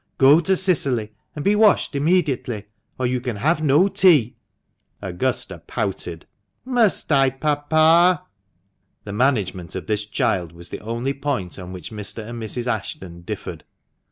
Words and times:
Go 0.17 0.39
to 0.39 0.55
Cicily 0.55 1.13
and 1.35 1.45
be 1.45 1.55
washed 1.55 1.95
immediately, 1.95 2.65
or 2.97 3.05
you 3.05 3.21
can 3.21 3.35
have 3.35 3.61
no 3.61 3.87
tea." 3.87 4.35
Augusta 4.99 5.61
pouted. 5.67 6.25
'.^,, 6.65 6.65
150 6.65 6.65
THE 6.65 6.73
MANCHESTER 6.73 7.09
MAN. 7.11 7.53
"Must 7.53 7.55
I, 7.55 7.55
papa?" 7.55 8.23
The 9.03 9.13
management 9.13 9.75
of 9.75 9.85
this 9.85 10.07
child 10.07 10.53
was 10.53 10.69
the 10.69 10.79
only 10.81 11.13
point 11.13 11.59
on 11.59 11.71
which 11.71 11.91
Mr. 11.91 12.27
and 12.27 12.41
Mrs. 12.41 12.65
Ashton 12.65 13.21
differed. 13.21 13.63